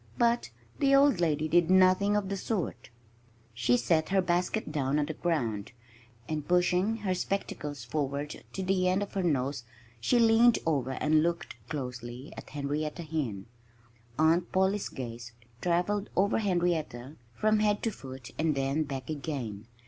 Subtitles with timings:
[0.17, 0.49] But
[0.79, 2.89] the old lady did nothing of the sort.
[3.53, 5.73] She set her basket down on the ground;
[6.27, 9.63] and pushing her spectacles forward to the end of her nose,
[9.99, 13.45] she leaned over and looked closely at Henrietta Hen.
[14.17, 19.67] Aunt Polly's gaze travelled over Henrietta from head to foot and then back again.